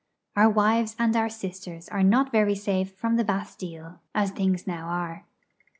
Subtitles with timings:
[0.35, 4.87] Our wives and our sisters are not very safe from the Bastille, as things now
[4.87, 5.25] are.